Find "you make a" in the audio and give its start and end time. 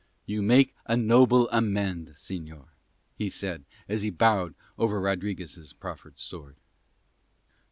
0.25-0.97